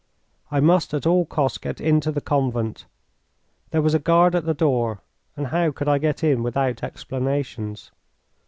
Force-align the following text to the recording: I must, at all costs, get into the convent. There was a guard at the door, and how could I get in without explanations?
I 0.49 0.59
must, 0.61 0.95
at 0.95 1.05
all 1.05 1.25
costs, 1.27 1.59
get 1.59 1.79
into 1.79 2.11
the 2.11 2.21
convent. 2.21 2.87
There 3.69 3.83
was 3.83 3.93
a 3.93 3.99
guard 3.99 4.33
at 4.33 4.47
the 4.47 4.55
door, 4.55 4.99
and 5.37 5.45
how 5.45 5.69
could 5.69 5.87
I 5.87 5.99
get 5.99 6.23
in 6.23 6.41
without 6.41 6.81
explanations? 6.81 7.91